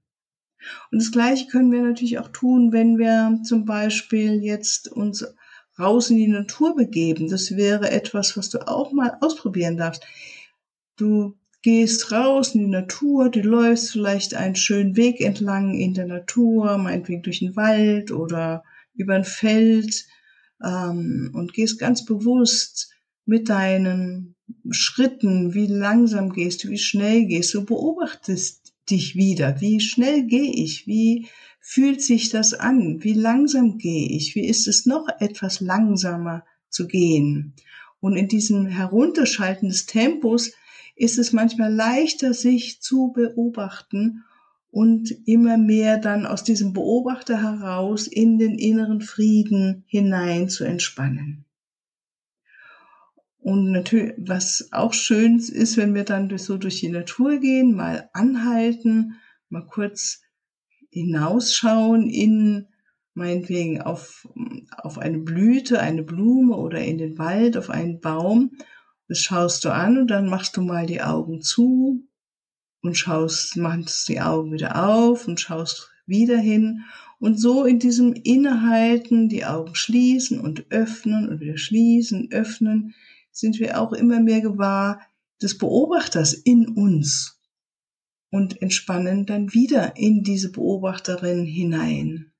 Und 0.90 1.00
das 1.00 1.12
Gleiche 1.12 1.46
können 1.46 1.70
wir 1.70 1.82
natürlich 1.82 2.18
auch 2.18 2.28
tun, 2.28 2.72
wenn 2.72 2.98
wir 2.98 3.40
zum 3.44 3.64
Beispiel 3.64 4.42
jetzt 4.42 4.88
uns 4.90 5.24
raus 5.78 6.10
in 6.10 6.16
die 6.16 6.28
Natur 6.28 6.74
begeben. 6.74 7.28
Das 7.28 7.56
wäre 7.56 7.90
etwas, 7.90 8.36
was 8.36 8.48
du 8.48 8.66
auch 8.66 8.92
mal 8.92 9.16
ausprobieren 9.20 9.76
darfst. 9.76 10.04
Du 10.96 11.36
gehst 11.62 12.10
raus 12.12 12.54
in 12.54 12.62
die 12.62 12.70
Natur, 12.70 13.28
du 13.28 13.40
läufst 13.40 13.92
vielleicht 13.92 14.34
einen 14.34 14.56
schönen 14.56 14.96
Weg 14.96 15.20
entlang 15.20 15.74
in 15.74 15.94
der 15.94 16.06
Natur, 16.06 16.78
meinetwegen 16.78 17.22
durch 17.22 17.40
den 17.40 17.56
Wald 17.56 18.10
oder 18.10 18.64
über 18.94 19.14
ein 19.14 19.24
Feld 19.24 20.06
ähm, 20.64 21.30
und 21.34 21.52
gehst 21.52 21.78
ganz 21.78 22.04
bewusst 22.04 22.95
mit 23.26 23.48
deinen 23.48 24.36
Schritten, 24.70 25.54
wie 25.54 25.66
langsam 25.66 26.32
gehst 26.32 26.64
du, 26.64 26.68
wie 26.68 26.78
schnell 26.78 27.26
gehst 27.26 27.52
du, 27.54 27.64
beobachtest 27.64 28.72
dich 28.88 29.16
wieder. 29.16 29.60
Wie 29.60 29.80
schnell 29.80 30.24
gehe 30.24 30.52
ich? 30.52 30.86
Wie 30.86 31.26
fühlt 31.60 32.00
sich 32.00 32.30
das 32.30 32.54
an? 32.54 33.02
Wie 33.02 33.14
langsam 33.14 33.78
gehe 33.78 34.08
ich? 34.08 34.34
Wie 34.36 34.46
ist 34.46 34.68
es 34.68 34.86
noch 34.86 35.08
etwas 35.18 35.60
langsamer 35.60 36.44
zu 36.68 36.86
gehen? 36.86 37.54
Und 38.00 38.16
in 38.16 38.28
diesem 38.28 38.66
Herunterschalten 38.66 39.68
des 39.68 39.86
Tempos 39.86 40.52
ist 40.94 41.18
es 41.18 41.32
manchmal 41.32 41.72
leichter, 41.72 42.32
sich 42.34 42.80
zu 42.80 43.12
beobachten 43.12 44.24
und 44.70 45.10
immer 45.26 45.56
mehr 45.56 45.98
dann 45.98 46.26
aus 46.26 46.44
diesem 46.44 46.72
Beobachter 46.72 47.42
heraus 47.42 48.06
in 48.06 48.38
den 48.38 48.58
inneren 48.58 49.00
Frieden 49.00 49.84
hinein 49.86 50.48
zu 50.48 50.64
entspannen. 50.64 51.45
Und 53.46 53.70
natürlich, 53.70 54.14
was 54.18 54.70
auch 54.72 54.92
schön 54.92 55.38
ist, 55.38 55.76
wenn 55.76 55.94
wir 55.94 56.02
dann 56.02 56.36
so 56.36 56.56
durch 56.56 56.80
die 56.80 56.88
Natur 56.88 57.38
gehen, 57.38 57.76
mal 57.76 58.10
anhalten, 58.12 59.20
mal 59.50 59.64
kurz 59.64 60.20
hinausschauen 60.90 62.10
in 62.10 62.66
meinetwegen 63.14 63.82
auf, 63.82 64.26
auf 64.78 64.98
eine 64.98 65.18
Blüte, 65.18 65.78
eine 65.78 66.02
Blume 66.02 66.56
oder 66.56 66.80
in 66.80 66.98
den 66.98 67.18
Wald, 67.18 67.56
auf 67.56 67.70
einen 67.70 68.00
Baum. 68.00 68.58
Das 69.06 69.20
schaust 69.20 69.64
du 69.64 69.72
an 69.72 69.96
und 69.96 70.08
dann 70.08 70.28
machst 70.28 70.56
du 70.56 70.62
mal 70.62 70.86
die 70.86 71.02
Augen 71.02 71.40
zu 71.40 72.04
und 72.82 72.98
schaust, 72.98 73.56
machst 73.56 74.08
die 74.08 74.20
Augen 74.20 74.54
wieder 74.54 74.88
auf 74.88 75.28
und 75.28 75.40
schaust 75.40 75.92
wieder 76.04 76.36
hin. 76.36 76.82
Und 77.20 77.38
so 77.38 77.64
in 77.64 77.78
diesem 77.78 78.12
Innehalten, 78.12 79.28
die 79.28 79.44
Augen 79.44 79.76
schließen 79.76 80.40
und 80.40 80.66
öffnen 80.72 81.28
und 81.28 81.38
wieder 81.38 81.58
schließen, 81.58 82.32
öffnen, 82.32 82.92
sind 83.36 83.58
wir 83.58 83.80
auch 83.80 83.92
immer 83.92 84.20
mehr 84.20 84.40
gewahr 84.40 85.00
des 85.42 85.58
Beobachters 85.58 86.32
in 86.32 86.68
uns 86.68 87.38
und 88.30 88.62
entspannen 88.62 89.26
dann 89.26 89.52
wieder 89.52 89.96
in 89.96 90.22
diese 90.22 90.50
Beobachterin 90.50 91.44
hinein. 91.44 92.32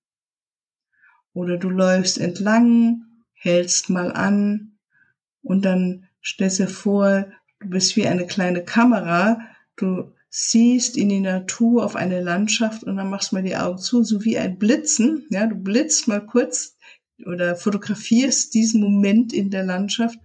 Oder 1.35 1.59
du 1.59 1.69
läufst 1.69 2.19
entlang, 2.19 3.05
hältst 3.35 3.91
mal 3.91 4.11
an 4.11 4.79
und 5.43 5.67
dann 5.67 6.09
stellst 6.25 6.61
dir 6.61 6.69
vor, 6.69 7.31
du 7.61 7.69
bist 7.69 7.97
wie 7.97 8.07
eine 8.07 8.27
kleine 8.27 8.65
Kamera, 8.65 9.39
du 9.77 10.15
siehst 10.31 10.97
in 10.97 11.11
die 11.11 11.21
Natur 11.21 11.85
auf 11.85 11.95
eine 11.95 12.23
Landschaft 12.23 12.85
und 12.85 12.97
dann 12.97 13.11
machst 13.11 13.35
mal 13.35 13.43
die 13.43 13.57
Augen 13.57 13.79
zu, 13.79 14.03
so 14.03 14.25
wie 14.25 14.39
ein 14.39 14.59
Blitzen, 14.59 15.27
ja, 15.29 15.47
du 15.47 15.57
blitzt 15.57 16.09
mal 16.09 16.25
kurz 16.25 16.79
oder 17.27 17.55
fotografierst 17.55 18.55
diesen 18.55 18.81
Moment 18.81 19.35
in 19.35 19.51
der 19.51 19.63
Landschaft, 19.63 20.19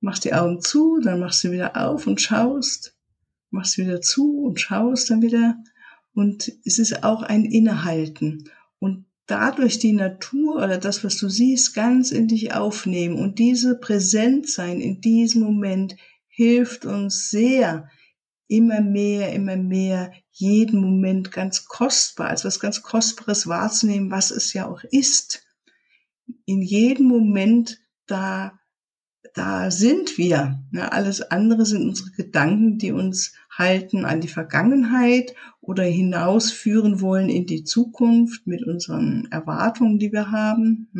machst 0.00 0.24
die 0.24 0.34
Augen 0.34 0.60
zu, 0.60 0.98
dann 1.02 1.20
machst 1.20 1.44
du 1.44 1.50
wieder 1.50 1.76
auf 1.76 2.06
und 2.06 2.20
schaust, 2.20 2.96
machst 3.50 3.78
wieder 3.78 4.00
zu 4.00 4.44
und 4.44 4.60
schaust 4.60 5.10
dann 5.10 5.22
wieder 5.22 5.56
und 6.14 6.52
es 6.64 6.78
ist 6.78 7.04
auch 7.04 7.22
ein 7.22 7.44
Innehalten 7.44 8.50
und 8.78 9.06
dadurch 9.26 9.78
die 9.78 9.92
Natur 9.92 10.56
oder 10.56 10.78
das, 10.78 11.04
was 11.04 11.16
du 11.16 11.28
siehst, 11.28 11.74
ganz 11.74 12.10
in 12.10 12.26
dich 12.26 12.52
aufnehmen. 12.52 13.16
Und 13.16 13.38
diese 13.38 13.78
Präsentsein 13.78 14.80
in 14.80 15.00
diesem 15.00 15.42
Moment 15.42 15.96
hilft 16.26 16.84
uns 16.84 17.30
sehr, 17.30 17.88
immer 18.48 18.80
mehr, 18.80 19.32
immer 19.32 19.56
mehr, 19.56 20.12
jeden 20.32 20.80
Moment 20.80 21.30
ganz 21.30 21.66
kostbar, 21.66 22.28
als 22.28 22.44
was 22.44 22.58
ganz 22.58 22.82
Kostbares 22.82 23.46
wahrzunehmen, 23.46 24.10
was 24.10 24.32
es 24.32 24.52
ja 24.52 24.66
auch 24.66 24.82
ist. 24.90 25.46
In 26.46 26.60
jedem 26.60 27.06
Moment 27.06 27.78
da 28.06 28.59
da 29.34 29.70
sind 29.70 30.18
wir. 30.18 30.62
Alles 30.74 31.22
andere 31.22 31.64
sind 31.64 31.88
unsere 31.88 32.10
Gedanken, 32.10 32.78
die 32.78 32.92
uns 32.92 33.34
halten 33.50 34.04
an 34.04 34.20
die 34.20 34.28
Vergangenheit 34.28 35.34
oder 35.60 35.84
hinausführen 35.84 37.00
wollen 37.00 37.28
in 37.28 37.46
die 37.46 37.64
Zukunft 37.64 38.46
mit 38.46 38.66
unseren 38.66 39.28
Erwartungen, 39.30 39.98
die 39.98 40.12
wir 40.12 40.30
haben. 40.30 40.90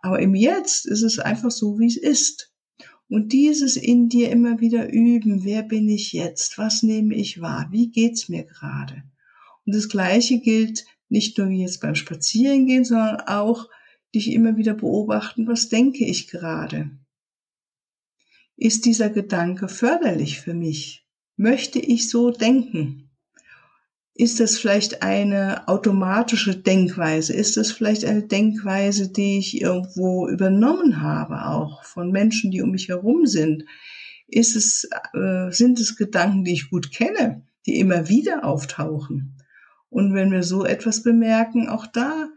Aber 0.00 0.20
im 0.20 0.34
Jetzt 0.34 0.86
ist 0.86 1.02
es 1.02 1.18
einfach 1.18 1.50
so, 1.50 1.78
wie 1.78 1.86
es 1.86 1.96
ist. 1.96 2.52
Und 3.08 3.32
dieses 3.32 3.76
in 3.76 4.08
dir 4.08 4.30
immer 4.30 4.60
wieder 4.60 4.92
üben. 4.92 5.44
Wer 5.44 5.62
bin 5.62 5.88
ich 5.88 6.12
jetzt? 6.12 6.58
Was 6.58 6.82
nehme 6.82 7.14
ich 7.14 7.40
wahr? 7.40 7.68
Wie 7.70 7.90
geht's 7.90 8.28
mir 8.28 8.44
gerade? 8.44 9.02
Und 9.66 9.74
das 9.74 9.88
Gleiche 9.88 10.40
gilt 10.40 10.84
nicht 11.08 11.38
nur 11.38 11.48
wie 11.48 11.62
jetzt 11.62 11.80
beim 11.80 11.94
Spazierengehen, 11.94 12.84
sondern 12.84 13.20
auch 13.26 13.68
dich 14.14 14.32
immer 14.32 14.56
wieder 14.56 14.74
beobachten, 14.74 15.46
was 15.46 15.68
denke 15.68 16.04
ich 16.04 16.28
gerade? 16.28 16.90
Ist 18.60 18.86
dieser 18.86 19.08
Gedanke 19.08 19.68
förderlich 19.68 20.40
für 20.40 20.52
mich? 20.52 21.06
Möchte 21.36 21.78
ich 21.78 22.10
so 22.10 22.32
denken? 22.32 23.08
Ist 24.14 24.40
das 24.40 24.58
vielleicht 24.58 25.04
eine 25.04 25.68
automatische 25.68 26.56
Denkweise? 26.56 27.34
Ist 27.34 27.56
das 27.56 27.70
vielleicht 27.70 28.04
eine 28.04 28.24
Denkweise, 28.24 29.12
die 29.12 29.38
ich 29.38 29.62
irgendwo 29.62 30.28
übernommen 30.28 31.00
habe, 31.00 31.46
auch 31.46 31.84
von 31.84 32.10
Menschen, 32.10 32.50
die 32.50 32.60
um 32.60 32.72
mich 32.72 32.88
herum 32.88 33.26
sind? 33.26 33.64
Ist 34.26 34.56
es, 34.56 34.88
äh, 35.14 35.52
sind 35.52 35.78
es 35.78 35.94
Gedanken, 35.94 36.42
die 36.42 36.54
ich 36.54 36.68
gut 36.68 36.90
kenne, 36.90 37.46
die 37.64 37.78
immer 37.78 38.08
wieder 38.08 38.44
auftauchen? 38.44 39.36
Und 39.88 40.14
wenn 40.14 40.32
wir 40.32 40.42
so 40.42 40.64
etwas 40.64 41.04
bemerken, 41.04 41.68
auch 41.68 41.86
da 41.86 42.28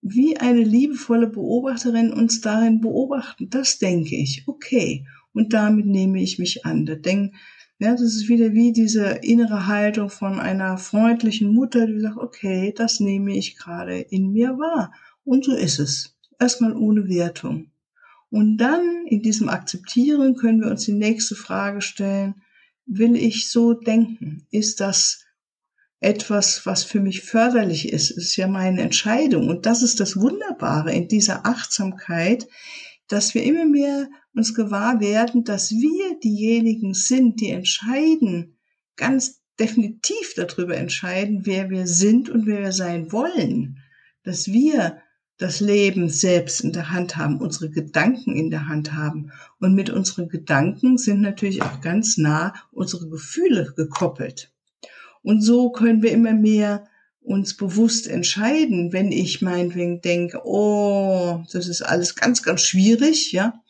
wie 0.00 0.38
eine 0.38 0.62
liebevolle 0.62 1.26
Beobachterin 1.26 2.14
uns 2.14 2.40
darin 2.40 2.80
beobachten, 2.80 3.50
das 3.50 3.78
denke 3.78 4.16
ich, 4.16 4.44
okay 4.46 5.04
und 5.36 5.52
damit 5.52 5.84
nehme 5.84 6.20
ich 6.22 6.38
mich 6.38 6.64
an. 6.64 6.86
Da 6.86 6.94
denk, 6.94 7.34
ja, 7.78 7.92
das 7.92 8.00
ist 8.00 8.28
wieder 8.28 8.54
wie 8.54 8.72
diese 8.72 9.04
innere 9.22 9.66
Haltung 9.66 10.08
von 10.08 10.40
einer 10.40 10.78
freundlichen 10.78 11.52
Mutter, 11.52 11.86
die 11.86 12.00
sagt, 12.00 12.16
okay, 12.16 12.72
das 12.74 13.00
nehme 13.00 13.36
ich 13.36 13.56
gerade 13.56 13.98
in 14.00 14.32
mir 14.32 14.58
wahr. 14.58 14.92
Und 15.24 15.44
so 15.44 15.54
ist 15.54 15.78
es. 15.78 16.16
Erstmal 16.38 16.74
ohne 16.74 17.08
Wertung. 17.08 17.70
Und 18.30 18.56
dann 18.56 19.06
in 19.06 19.20
diesem 19.20 19.50
Akzeptieren 19.50 20.36
können 20.36 20.62
wir 20.62 20.70
uns 20.70 20.86
die 20.86 20.92
nächste 20.92 21.34
Frage 21.34 21.82
stellen, 21.82 22.36
will 22.86 23.14
ich 23.14 23.50
so 23.50 23.74
denken? 23.74 24.46
Ist 24.50 24.80
das 24.80 25.26
etwas, 26.00 26.64
was 26.64 26.82
für 26.82 27.00
mich 27.00 27.22
förderlich 27.22 27.92
ist? 27.92 28.10
Ist 28.10 28.36
ja 28.36 28.46
meine 28.46 28.80
Entscheidung. 28.80 29.48
Und 29.48 29.66
das 29.66 29.82
ist 29.82 30.00
das 30.00 30.16
Wunderbare 30.16 30.92
in 30.94 31.08
dieser 31.08 31.44
Achtsamkeit, 31.44 32.48
dass 33.08 33.34
wir 33.34 33.42
immer 33.42 33.66
mehr 33.66 34.08
uns 34.36 34.54
gewahr 34.54 35.00
werden, 35.00 35.44
dass 35.44 35.70
wir 35.70 36.18
diejenigen 36.22 36.94
sind, 36.94 37.40
die 37.40 37.50
entscheiden, 37.50 38.58
ganz 38.96 39.40
definitiv 39.58 40.34
darüber 40.36 40.76
entscheiden, 40.76 41.40
wer 41.44 41.70
wir 41.70 41.86
sind 41.86 42.28
und 42.28 42.46
wer 42.46 42.60
wir 42.60 42.72
sein 42.72 43.10
wollen. 43.10 43.78
Dass 44.22 44.48
wir 44.48 44.98
das 45.38 45.60
Leben 45.60 46.08
selbst 46.08 46.60
in 46.60 46.72
der 46.72 46.90
Hand 46.90 47.16
haben, 47.16 47.40
unsere 47.40 47.70
Gedanken 47.70 48.36
in 48.36 48.50
der 48.50 48.68
Hand 48.68 48.92
haben. 48.92 49.32
Und 49.60 49.74
mit 49.74 49.90
unseren 49.90 50.28
Gedanken 50.28 50.98
sind 50.98 51.20
natürlich 51.20 51.62
auch 51.62 51.80
ganz 51.80 52.16
nah 52.16 52.54
unsere 52.72 53.08
Gefühle 53.08 53.72
gekoppelt. 53.76 54.52
Und 55.22 55.42
so 55.42 55.70
können 55.70 56.02
wir 56.02 56.12
immer 56.12 56.32
mehr 56.32 56.86
uns 57.20 57.56
bewusst 57.56 58.06
entscheiden, 58.06 58.92
wenn 58.92 59.10
ich 59.10 59.42
meinetwegen 59.42 60.00
denke, 60.00 60.40
oh, 60.44 61.42
das 61.52 61.66
ist 61.66 61.82
alles 61.82 62.14
ganz, 62.14 62.42
ganz 62.42 62.62
schwierig, 62.62 63.32
ja, 63.32 63.60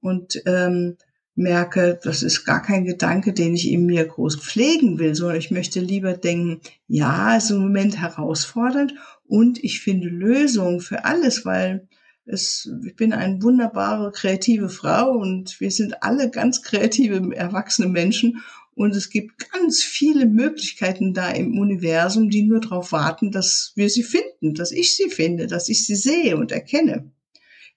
und 0.00 0.42
ähm, 0.46 0.96
merke, 1.34 1.98
das 2.02 2.22
ist 2.22 2.44
gar 2.44 2.60
kein 2.60 2.84
Gedanke, 2.84 3.32
den 3.32 3.54
ich 3.54 3.70
in 3.70 3.86
mir 3.86 4.04
groß 4.04 4.36
pflegen 4.36 4.98
will, 4.98 5.14
sondern 5.14 5.38
ich 5.38 5.50
möchte 5.50 5.80
lieber 5.80 6.14
denken, 6.14 6.60
ja, 6.88 7.36
es 7.36 7.44
ist 7.44 7.50
im 7.50 7.60
Moment 7.60 8.00
herausfordernd 8.00 8.94
und 9.24 9.62
ich 9.62 9.80
finde 9.80 10.08
Lösungen 10.08 10.80
für 10.80 11.04
alles, 11.04 11.44
weil 11.44 11.86
es, 12.26 12.70
ich 12.84 12.96
bin 12.96 13.12
eine 13.12 13.40
wunderbare 13.42 14.12
kreative 14.12 14.68
Frau 14.68 15.12
und 15.12 15.60
wir 15.60 15.70
sind 15.70 16.02
alle 16.02 16.28
ganz 16.30 16.62
kreative 16.62 17.34
erwachsene 17.34 17.88
Menschen 17.88 18.42
und 18.74 18.94
es 18.94 19.08
gibt 19.08 19.50
ganz 19.50 19.82
viele 19.82 20.26
Möglichkeiten 20.26 21.14
da 21.14 21.30
im 21.30 21.58
Universum, 21.58 22.30
die 22.30 22.42
nur 22.42 22.60
darauf 22.60 22.92
warten, 22.92 23.30
dass 23.30 23.72
wir 23.76 23.88
sie 23.90 24.02
finden, 24.02 24.54
dass 24.54 24.72
ich 24.72 24.96
sie 24.96 25.10
finde, 25.10 25.46
dass 25.46 25.68
ich 25.68 25.86
sie 25.86 25.96
sehe 25.96 26.36
und 26.36 26.52
erkenne. 26.52 27.10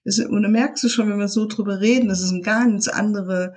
Das, 0.04 0.18
und 0.18 0.42
da 0.42 0.48
merkst 0.48 0.82
du 0.84 0.88
schon, 0.88 1.08
wenn 1.08 1.18
wir 1.18 1.28
so 1.28 1.46
drüber 1.46 1.80
reden, 1.80 2.08
das 2.08 2.22
ist 2.22 2.32
eine 2.32 2.42
ganz 2.42 2.88
andere 2.88 3.54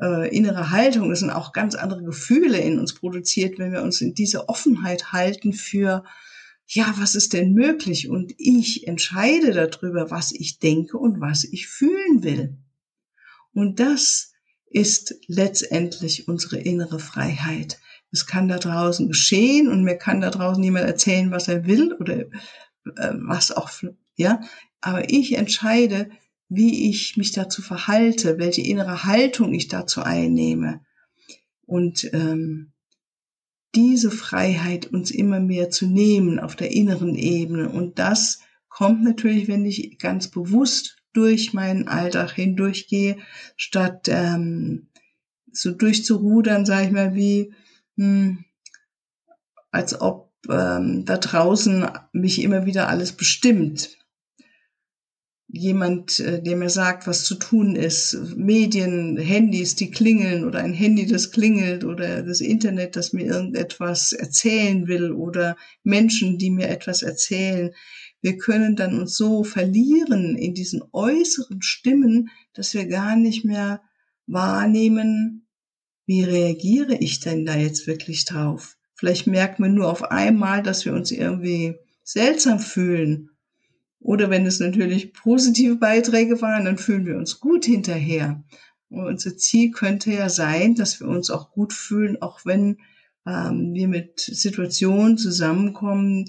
äh, 0.00 0.34
innere 0.34 0.70
Haltung, 0.70 1.10
es 1.12 1.20
sind 1.20 1.30
auch 1.30 1.52
ganz 1.52 1.74
andere 1.74 2.02
Gefühle 2.02 2.58
in 2.58 2.78
uns 2.78 2.94
produziert, 2.94 3.58
wenn 3.58 3.72
wir 3.72 3.82
uns 3.82 4.00
in 4.00 4.14
diese 4.14 4.48
Offenheit 4.48 5.12
halten 5.12 5.52
für, 5.52 6.04
ja, 6.66 6.94
was 6.98 7.14
ist 7.14 7.32
denn 7.32 7.52
möglich? 7.52 8.08
Und 8.08 8.34
ich 8.38 8.88
entscheide 8.88 9.52
darüber, 9.52 10.10
was 10.10 10.32
ich 10.32 10.58
denke 10.58 10.98
und 10.98 11.20
was 11.20 11.44
ich 11.44 11.68
fühlen 11.68 12.22
will. 12.22 12.58
Und 13.52 13.78
das 13.78 14.32
ist 14.66 15.14
letztendlich 15.28 16.26
unsere 16.26 16.58
innere 16.58 16.98
Freiheit. 16.98 17.78
Es 18.10 18.26
kann 18.26 18.48
da 18.48 18.58
draußen 18.58 19.08
geschehen 19.08 19.68
und 19.68 19.84
mir 19.84 19.96
kann 19.96 20.20
da 20.20 20.30
draußen 20.30 20.60
niemand 20.60 20.86
erzählen, 20.86 21.30
was 21.30 21.46
er 21.46 21.66
will 21.66 21.92
oder 21.94 22.20
äh, 22.20 23.12
was 23.12 23.52
auch, 23.52 23.70
ja. 24.16 24.40
Aber 24.84 25.08
ich 25.08 25.38
entscheide, 25.38 26.10
wie 26.50 26.90
ich 26.90 27.16
mich 27.16 27.32
dazu 27.32 27.62
verhalte, 27.62 28.36
welche 28.36 28.60
innere 28.60 29.04
Haltung 29.04 29.54
ich 29.54 29.68
dazu 29.68 30.02
einnehme. 30.02 30.82
Und 31.64 32.12
ähm, 32.12 32.72
diese 33.74 34.10
Freiheit 34.10 34.88
uns 34.88 35.10
immer 35.10 35.40
mehr 35.40 35.70
zu 35.70 35.86
nehmen 35.86 36.38
auf 36.38 36.54
der 36.54 36.70
inneren 36.72 37.14
Ebene. 37.14 37.70
Und 37.70 37.98
das 37.98 38.40
kommt 38.68 39.02
natürlich, 39.02 39.48
wenn 39.48 39.64
ich 39.64 39.98
ganz 39.98 40.28
bewusst 40.28 40.98
durch 41.14 41.54
meinen 41.54 41.88
Alltag 41.88 42.32
hindurchgehe, 42.32 43.16
statt 43.56 44.06
ähm, 44.08 44.90
so 45.50 45.70
durchzurudern, 45.70 46.66
sage 46.66 46.88
ich 46.88 46.92
mal, 46.92 47.14
wie 47.14 47.54
hm, 47.96 48.44
als 49.70 49.98
ob 49.98 50.30
ähm, 50.50 51.06
da 51.06 51.16
draußen 51.16 51.88
mich 52.12 52.42
immer 52.42 52.66
wieder 52.66 52.90
alles 52.90 53.12
bestimmt. 53.12 53.96
Jemand, 55.56 56.18
äh, 56.18 56.42
der 56.42 56.56
mir 56.56 56.68
sagt, 56.68 57.06
was 57.06 57.24
zu 57.24 57.36
tun 57.36 57.76
ist, 57.76 58.18
Medien, 58.36 59.16
Handys, 59.16 59.76
die 59.76 59.90
klingeln 59.90 60.44
oder 60.44 60.58
ein 60.58 60.72
Handy, 60.72 61.06
das 61.06 61.30
klingelt 61.30 61.84
oder 61.84 62.22
das 62.22 62.40
Internet, 62.40 62.96
das 62.96 63.12
mir 63.12 63.26
irgendetwas 63.26 64.12
erzählen 64.12 64.88
will 64.88 65.12
oder 65.12 65.56
Menschen, 65.84 66.38
die 66.38 66.50
mir 66.50 66.68
etwas 66.68 67.02
erzählen 67.02 67.70
Wir 68.20 68.38
können 68.38 68.74
dann 68.74 68.98
uns 68.98 69.16
so 69.16 69.44
verlieren 69.44 70.34
in 70.36 70.54
diesen 70.54 70.82
äußeren 70.92 71.60
Stimmen, 71.62 72.30
dass 72.54 72.72
wir 72.72 72.86
gar 72.86 73.16
nicht 73.16 73.44
mehr 73.44 73.82
wahrnehmen, 74.26 75.46
wie 76.06 76.24
reagiere 76.24 76.94
ich 76.94 77.20
denn 77.20 77.44
da 77.44 77.54
jetzt 77.54 77.86
wirklich 77.86 78.24
drauf? 78.24 78.76
Vielleicht 78.94 79.26
merkt 79.26 79.60
man 79.60 79.74
nur 79.74 79.90
auf 79.90 80.02
einmal, 80.04 80.62
dass 80.62 80.84
wir 80.84 80.94
uns 80.94 81.10
irgendwie 81.10 81.76
seltsam 82.02 82.58
fühlen. 82.58 83.30
Oder 84.04 84.28
wenn 84.28 84.44
es 84.44 84.60
natürlich 84.60 85.14
positive 85.14 85.76
Beiträge 85.76 86.42
waren, 86.42 86.66
dann 86.66 86.76
fühlen 86.76 87.06
wir 87.06 87.16
uns 87.16 87.40
gut 87.40 87.64
hinterher. 87.64 88.44
Und 88.90 89.06
unser 89.06 89.38
Ziel 89.38 89.70
könnte 89.70 90.12
ja 90.12 90.28
sein, 90.28 90.74
dass 90.74 91.00
wir 91.00 91.08
uns 91.08 91.30
auch 91.30 91.52
gut 91.52 91.72
fühlen, 91.72 92.20
auch 92.20 92.44
wenn 92.44 92.76
ähm, 93.26 93.72
wir 93.72 93.88
mit 93.88 94.20
Situationen 94.20 95.16
zusammenkommen, 95.16 96.26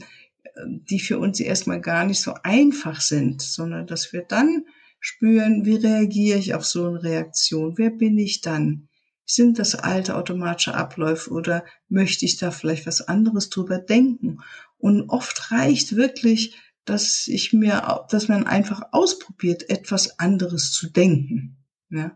die 0.89 1.01
für 1.01 1.19
uns 1.19 1.41
erstmal 1.41 1.81
gar 1.81 2.05
nicht 2.05 2.21
so 2.21 2.33
einfach 2.43 3.01
sind, 3.01 3.41
sondern 3.41 3.87
dass 3.87 4.13
wir 4.13 4.21
dann 4.21 4.63
spüren, 5.01 5.65
wie 5.65 5.75
reagiere 5.75 6.39
ich 6.39 6.53
auf 6.53 6.65
so 6.65 6.87
eine 6.87 7.03
Reaktion? 7.03 7.73
Wer 7.77 7.89
bin 7.89 8.17
ich 8.17 8.39
dann? 8.39 8.87
Sind 9.25 9.59
das 9.59 9.75
alte 9.75 10.15
automatische 10.15 10.75
Abläufe 10.75 11.29
oder 11.31 11.65
möchte 11.89 12.23
ich 12.23 12.37
da 12.37 12.51
vielleicht 12.51 12.87
was 12.87 13.01
anderes 13.01 13.49
drüber 13.49 13.79
denken? 13.79 14.39
Und 14.77 15.09
oft 15.09 15.51
reicht 15.51 15.97
wirklich, 15.97 16.55
dass 16.85 17.27
ich 17.27 17.51
mir, 17.51 18.05
dass 18.09 18.27
man 18.27 18.45
einfach 18.45 18.83
ausprobiert, 18.91 19.69
etwas 19.69 20.19
anderes 20.19 20.71
zu 20.71 20.89
denken. 20.89 21.57
Ja? 21.89 22.15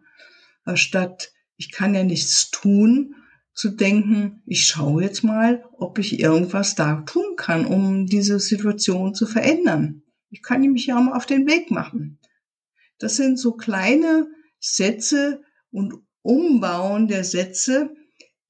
Statt 0.76 1.34
ich 1.58 1.72
kann 1.72 1.94
ja 1.94 2.04
nichts 2.04 2.52
tun, 2.52 3.16
zu 3.54 3.72
denken, 3.72 4.42
ich 4.46 4.66
schaue 4.66 5.04
jetzt 5.04 5.24
mal, 5.24 5.66
ob 5.74 6.00
ich 6.00 6.20
irgendwas 6.20 6.76
da 6.76 7.02
tun 7.02 7.36
kann, 7.36 7.66
um 7.66 8.06
diese 8.06 8.40
Situation 8.40 9.14
zu 9.14 9.28
verändern. 9.28 10.04
Ich 10.30 10.42
kann 10.42 10.62
mich 10.62 10.86
ja 10.86 11.00
mal 11.02 11.18
auf 11.18 11.26
den 11.26 11.46
Weg 11.48 11.70
machen. 11.70 12.20
Das 13.00 13.18
sind 13.18 13.38
so 13.38 13.54
kleine 13.54 14.28
Sätze 14.60 15.42
und 15.72 15.96
Umbauen 16.22 17.08
der 17.08 17.26
Sätze, 17.26 17.94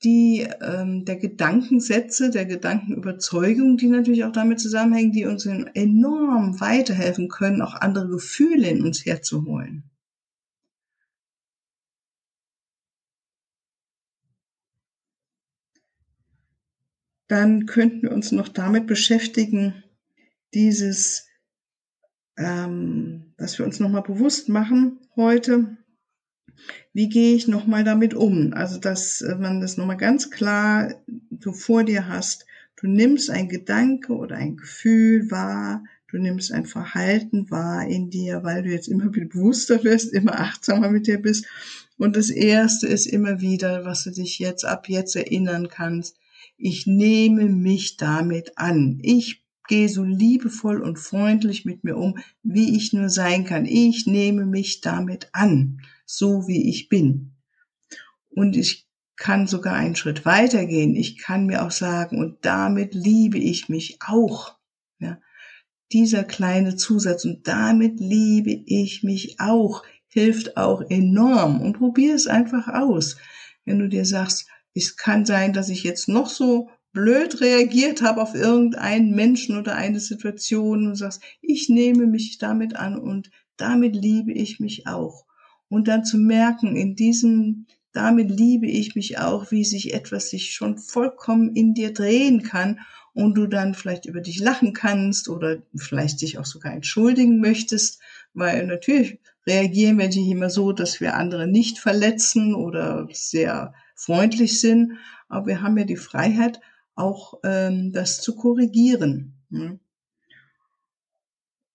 die 0.04 0.48
ähm, 0.62 1.06
der 1.06 1.18
Gedankensätze, 1.18 2.30
der 2.30 2.46
Gedankenüberzeugung, 2.46 3.78
die 3.78 3.88
natürlich 3.88 4.24
auch 4.24 4.32
damit 4.32 4.60
zusammenhängen, 4.60 5.12
die 5.12 5.26
uns 5.26 5.46
enorm 5.46 6.60
weiterhelfen 6.62 7.28
können, 7.28 7.62
auch 7.62 7.76
andere 7.76 8.08
Gefühle 8.08 8.70
in 8.70 8.86
uns 8.86 9.06
herzuholen. 9.06 9.90
dann 17.30 17.68
könnten 17.68 18.02
wir 18.02 18.12
uns 18.12 18.32
noch 18.32 18.50
damit 18.50 18.88
beschäftigen, 18.88 19.84
dieses, 20.54 21.28
ähm, 22.38 23.36
dass 23.38 23.60
wir 23.60 23.66
uns 23.66 23.80
nochmal 23.80 24.02
bewusst 24.02 24.50
machen 24.50 25.00
heute, 25.16 25.78
wie 26.94 27.10
gehe 27.10 27.36
ich 27.36 27.48
nochmal 27.48 27.84
damit 27.84 28.14
um? 28.14 28.54
Also, 28.54 28.80
dass 28.80 29.24
man 29.40 29.62
das 29.62 29.78
nochmal 29.78 29.98
ganz 29.98 30.32
klar 30.32 30.94
du 31.08 31.52
vor 31.52 31.84
dir 31.84 32.08
hast. 32.08 32.46
Du 32.76 32.88
nimmst 32.88 33.30
ein 33.30 33.50
Gedanke 33.50 34.14
oder 34.14 34.36
ein 34.36 34.56
Gefühl 34.56 35.30
wahr, 35.32 35.84
du 36.10 36.18
nimmst 36.18 36.52
ein 36.52 36.66
Verhalten 36.66 37.52
wahr 37.52 37.86
in 37.88 38.10
dir, 38.10 38.44
weil 38.44 38.64
du 38.64 38.70
jetzt 38.70 38.88
immer 38.88 39.10
bewusster 39.10 39.84
wirst, 39.84 40.14
immer 40.14 40.40
achtsamer 40.40 40.90
mit 40.90 41.08
dir 41.08 41.22
bist. 41.22 41.46
Und 41.98 42.16
das 42.16 42.30
erste 42.30 42.88
ist 42.88 43.06
immer 43.06 43.42
wieder, 43.42 43.84
was 43.84 44.06
du 44.06 44.12
dich 44.12 44.40
jetzt 44.40 44.64
ab 44.64 44.88
jetzt 44.88 45.16
erinnern 45.16 45.68
kannst 45.68 46.16
ich 46.60 46.86
nehme 46.86 47.46
mich 47.46 47.98
damit 47.98 48.58
an. 48.58 49.00
Ich 49.02 49.42
gehe 49.68 49.88
so 49.88 50.04
liebevoll 50.04 50.82
und 50.82 51.00
freundlich 51.00 51.64
mit 51.64 51.84
mir 51.84 51.96
um, 51.96 52.18
wie 52.44 52.76
ich 52.76 52.92
nur 52.92 53.10
sein 53.10 53.46
kann. 53.46 53.66
Ich 53.66 54.06
nehme 54.06 54.46
mich 54.46 54.82
damit 54.82 55.30
an, 55.32 55.82
so 56.12 56.48
wie 56.48 56.70
ich 56.70 56.90
bin. 56.90 57.34
Und 58.30 58.56
ich 58.56 58.88
kann 59.16 59.46
sogar 59.46 59.76
einen 59.76 59.96
Schritt 59.96 60.26
weitergehen. 60.26 60.96
Ich 60.96 61.20
kann 61.20 61.46
mir 61.46 61.64
auch 61.64 61.72
sagen, 61.72 62.18
und 62.18 62.38
damit 62.42 62.96
liebe 62.96 63.38
ich 63.38 63.70
mich 63.70 64.00
auch. 64.04 64.58
Ja, 64.98 65.20
dieser 65.92 66.24
kleine 66.24 66.76
Zusatz, 66.76 67.26
und 67.26 67.48
damit 67.48 68.00
liebe 68.00 68.50
ich 68.66 69.04
mich 69.04 69.40
auch, 69.40 69.84
hilft 70.08 70.58
auch 70.58 70.82
enorm. 70.90 71.62
Und 71.62 71.78
probier 71.78 72.16
es 72.16 72.26
einfach 72.26 72.68
aus. 72.68 73.18
Wenn 73.66 73.78
du 73.78 73.88
dir 73.88 74.06
sagst, 74.06 74.48
es 74.74 74.98
kann 74.98 75.28
sein, 75.28 75.54
dass 75.54 75.70
ich 75.70 75.84
jetzt 75.84 76.10
noch 76.10 76.28
so 76.28 76.70
blöd 76.92 77.40
reagiert 77.40 78.02
habe 78.02 78.24
auf 78.24 78.34
irgendeinen 78.34 79.12
Menschen 79.12 79.60
oder 79.60 79.76
eine 79.76 80.00
Situation 80.00 80.88
und 80.88 80.96
sagst, 80.96 81.22
ich 81.42 81.70
nehme 81.70 82.08
mich 82.08 82.40
damit 82.40 82.76
an 82.76 82.98
und 82.98 83.30
damit 83.58 83.96
liebe 83.96 84.32
ich 84.32 84.60
mich 84.60 84.88
auch. 84.88 85.29
Und 85.70 85.88
dann 85.88 86.04
zu 86.04 86.18
merken, 86.18 86.76
in 86.76 86.96
diesem, 86.96 87.68
damit 87.94 88.30
liebe 88.30 88.68
ich 88.68 88.96
mich 88.96 89.20
auch, 89.20 89.52
wie 89.52 89.64
sich 89.64 89.94
etwas 89.94 90.30
sich 90.30 90.54
schon 90.54 90.78
vollkommen 90.78 91.56
in 91.56 91.74
dir 91.74 91.94
drehen 91.94 92.44
kann 92.44 92.80
und 93.14 93.36
du 93.36 93.48
dann 93.48 93.74
vielleicht 93.74 94.06
über 94.06 94.22
dich 94.22 94.40
lachen 94.40 94.74
kannst 94.74 95.30
oder 95.30 95.62
vielleicht 95.76 96.22
dich 96.22 96.38
auch 96.38 96.46
sogar 96.46 96.74
entschuldigen 96.74 97.40
möchtest, 97.40 98.02
weil 98.34 98.66
natürlich 98.66 99.20
reagieren 99.46 99.98
wir 99.98 100.08
nicht 100.08 100.30
immer 100.30 100.50
so, 100.50 100.72
dass 100.72 101.02
wir 101.02 101.16
andere 101.16 101.48
nicht 101.48 101.80
verletzen 101.80 102.54
oder 102.56 103.08
sehr 103.12 103.74
freundlich 103.96 104.60
sind, 104.60 104.94
aber 105.28 105.48
wir 105.48 105.62
haben 105.62 105.78
ja 105.78 105.86
die 105.86 105.98
Freiheit, 105.98 106.60
auch 106.96 107.36
ähm, 107.44 107.92
das 107.94 108.22
zu 108.22 108.36
korrigieren. 108.36 109.34
Ne? 109.50 109.80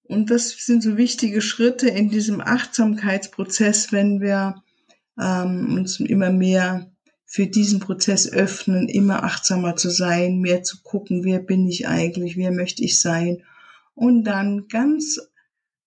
Und 0.07 0.31
das 0.31 0.51
sind 0.51 0.83
so 0.83 0.97
wichtige 0.97 1.41
Schritte 1.41 1.89
in 1.89 2.11
diesem 2.11 2.41
Achtsamkeitsprozess, 2.41 3.91
wenn 3.91 4.21
wir 4.21 4.63
ähm, 5.21 5.75
uns 5.77 5.99
immer 6.01 6.31
mehr 6.31 6.91
für 7.25 7.47
diesen 7.47 7.81
Prozess 7.81 8.31
öffnen, 8.31 8.89
immer 8.89 9.25
achtsamer 9.25 9.77
zu 9.77 9.91
sein, 9.91 10.39
mehr 10.39 10.63
zu 10.63 10.83
gucken, 10.83 11.25
wer 11.25 11.41
bin 11.41 11.67
ich 11.67 11.89
eigentlich, 11.89 12.37
wer 12.37 12.53
möchte 12.53 12.85
ich 12.85 13.01
sein. 13.01 13.43
Und 13.95 14.25
dann 14.25 14.69
ganz 14.69 15.19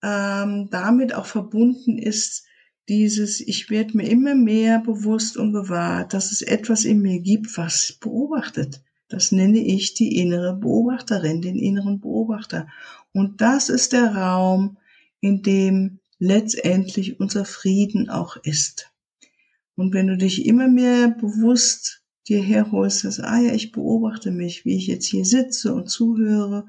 ähm, 0.04 0.70
damit 0.72 1.14
auch 1.14 1.26
verbunden 1.26 1.98
ist, 1.98 2.46
dieses, 2.90 3.42
ich 3.42 3.70
werde 3.70 3.98
mir 3.98 4.10
immer 4.10 4.34
mehr 4.36 4.80
bewusst 4.80 5.38
und 5.38 5.54
gewahr, 5.54 6.08
dass 6.08 6.32
es 6.32 6.42
etwas 6.42 6.86
in 6.86 7.02
mir 7.02 7.20
gibt, 7.20 7.58
was 7.58 7.98
beobachtet. 8.00 8.82
Das 9.10 9.32
nenne 9.32 9.60
ich 9.60 9.94
die 9.94 10.18
innere 10.18 10.54
Beobachterin, 10.54 11.42
den 11.42 11.58
inneren 11.58 12.00
Beobachter. 12.00 12.68
Und 13.14 13.42
das 13.42 13.70
ist 13.70 13.94
der 13.94 14.16
Raum, 14.16 14.78
in 15.22 15.42
dem 15.44 16.00
letztendlich 16.20 17.20
unser 17.20 17.46
Frieden 17.46 18.10
auch 18.10 18.36
ist. 18.38 18.92
Und 19.76 19.94
wenn 19.94 20.08
du 20.08 20.18
dich 20.18 20.46
immer 20.46 20.68
mehr 20.68 21.10
bewusst 21.10 22.04
dir 22.28 22.42
herholst, 22.42 23.04
dass, 23.06 23.20
ah 23.20 23.40
ja, 23.40 23.54
ich 23.54 23.72
beobachte 23.72 24.32
mich, 24.32 24.66
wie 24.66 24.76
ich 24.76 24.88
jetzt 24.88 25.06
hier 25.06 25.26
sitze 25.26 25.74
und 25.74 25.90
zuhöre, 25.90 26.66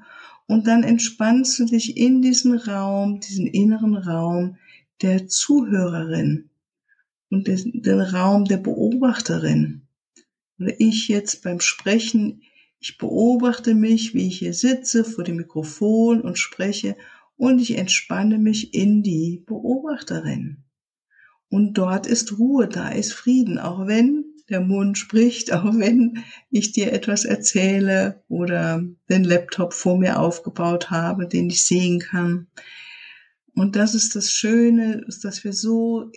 und 0.47 0.65
dann 0.65 0.83
entspannst 0.83 1.59
du 1.59 1.65
dich 1.65 1.95
in 1.95 2.23
diesen 2.23 2.57
Raum, 2.57 3.19
diesen 3.19 3.45
inneren 3.45 3.95
Raum, 3.95 4.57
der 5.01 5.27
Zuhörerin 5.27 6.49
und 7.29 7.47
den, 7.47 8.01
Raum 8.01 8.45
der 8.45 8.57
Beobachterin. 8.57 9.83
Oder 10.59 10.79
ich 10.79 11.07
jetzt 11.07 11.43
beim 11.43 11.59
Sprechen, 11.59 12.41
ich 12.79 12.97
beobachte 12.97 13.75
mich, 13.75 14.13
wie 14.13 14.27
ich 14.27 14.39
hier 14.39 14.53
sitze 14.53 15.03
vor 15.03 15.23
dem 15.23 15.37
Mikrofon 15.37 16.21
und 16.21 16.37
spreche 16.37 16.95
und 17.35 17.59
ich 17.59 17.77
entspanne 17.77 18.37
mich 18.37 18.73
in 18.73 19.03
die 19.03 19.43
Beobachterin. 19.45 20.63
Und 21.49 21.73
dort 21.73 22.05
ist 22.05 22.37
Ruhe, 22.37 22.67
da 22.67 22.89
ist 22.89 23.13
Frieden, 23.13 23.57
auch 23.57 23.87
wenn 23.87 24.25
der 24.49 24.61
Mund 24.61 24.97
spricht, 24.97 25.51
auch 25.53 25.77
wenn 25.77 26.23
ich 26.49 26.71
dir 26.71 26.93
etwas 26.93 27.25
erzähle 27.25 28.23
oder 28.27 28.83
den 29.09 29.23
Laptop 29.23 29.73
vor 29.73 29.97
mir 29.97 30.19
aufgebaut 30.19 30.89
habe, 30.89 31.27
den 31.27 31.49
ich 31.49 31.63
sehen 31.63 31.99
kann. 31.99 32.47
Und 33.55 33.75
das 33.75 33.93
ist 33.93 34.15
das 34.15 34.31
Schöne, 34.31 35.05
dass 35.21 35.43
wir 35.43 35.53
so 35.53 36.11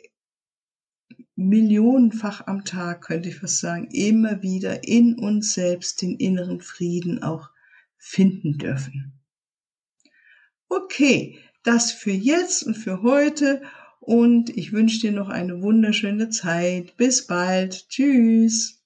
millionenfach 1.34 2.46
am 2.46 2.64
Tag, 2.64 3.02
könnte 3.02 3.28
ich 3.28 3.36
fast 3.36 3.60
sagen, 3.60 3.88
immer 3.90 4.42
wieder 4.42 4.86
in 4.86 5.18
uns 5.18 5.54
selbst 5.54 6.02
den 6.02 6.16
inneren 6.16 6.60
Frieden 6.60 7.22
auch 7.22 7.50
finden 7.96 8.58
dürfen. 8.58 9.20
Okay, 10.68 11.38
das 11.62 11.92
für 11.92 12.12
jetzt 12.12 12.62
und 12.64 12.76
für 12.76 13.02
heute 13.02 13.62
und 14.00 14.50
ich 14.50 14.72
wünsche 14.72 15.00
dir 15.00 15.12
noch 15.12 15.28
eine 15.28 15.62
wunderschöne 15.62 16.30
Zeit. 16.30 16.96
Bis 16.96 17.26
bald. 17.26 17.88
Tschüss. 17.88 18.81